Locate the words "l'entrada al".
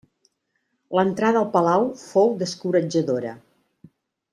0.99-1.47